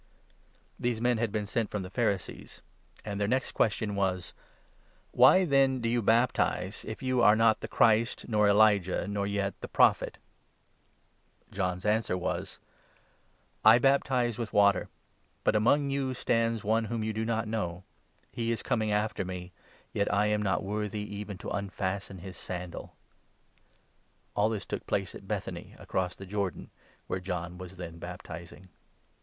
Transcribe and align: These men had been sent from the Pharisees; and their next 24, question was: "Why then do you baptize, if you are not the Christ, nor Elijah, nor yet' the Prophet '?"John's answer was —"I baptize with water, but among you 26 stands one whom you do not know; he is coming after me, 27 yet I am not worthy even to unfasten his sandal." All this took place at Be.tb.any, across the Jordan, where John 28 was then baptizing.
These 0.79 0.99
men 0.99 1.19
had 1.19 1.31
been 1.31 1.45
sent 1.45 1.69
from 1.69 1.83
the 1.83 1.89
Pharisees; 1.91 2.63
and 3.05 3.21
their 3.21 3.27
next 3.27 3.51
24, 3.51 3.55
question 3.55 3.95
was: 3.95 4.33
"Why 5.11 5.45
then 5.45 5.79
do 5.79 5.87
you 5.87 6.01
baptize, 6.01 6.83
if 6.87 7.03
you 7.03 7.21
are 7.21 7.35
not 7.35 7.59
the 7.59 7.67
Christ, 7.67 8.27
nor 8.27 8.47
Elijah, 8.49 9.07
nor 9.07 9.27
yet' 9.27 9.53
the 9.61 9.67
Prophet 9.67 10.17
'?"John's 11.51 11.85
answer 11.85 12.17
was 12.17 12.57
—"I 13.73 13.77
baptize 13.77 14.39
with 14.39 14.51
water, 14.53 14.89
but 15.43 15.55
among 15.55 15.91
you 15.91 16.05
26 16.05 16.19
stands 16.19 16.63
one 16.63 16.85
whom 16.85 17.03
you 17.03 17.13
do 17.13 17.23
not 17.23 17.47
know; 17.47 17.83
he 18.31 18.51
is 18.51 18.63
coming 18.63 18.91
after 18.91 19.23
me, 19.23 19.51
27 19.91 19.91
yet 19.93 20.11
I 20.11 20.25
am 20.25 20.41
not 20.41 20.63
worthy 20.63 21.01
even 21.15 21.37
to 21.37 21.49
unfasten 21.51 22.17
his 22.17 22.37
sandal." 22.37 22.95
All 24.35 24.49
this 24.49 24.65
took 24.65 24.87
place 24.87 25.13
at 25.13 25.27
Be.tb.any, 25.27 25.75
across 25.77 26.15
the 26.15 26.25
Jordan, 26.25 26.71
where 27.05 27.19
John 27.19 27.49
28 27.51 27.59
was 27.59 27.77
then 27.77 27.99
baptizing. 27.99 28.69